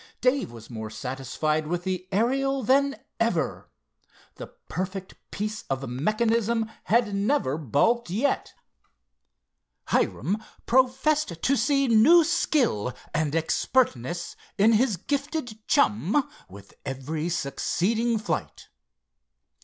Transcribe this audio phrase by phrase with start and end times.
[0.19, 3.69] Dave was more satisfied with the Ariel than ever.
[4.37, 8.51] The perfect piece of mechanism had never "balked" yet.
[9.89, 18.17] Hiram professed to see new skill and expertness in his gifted chum with every succeeding
[18.17, 18.69] flight.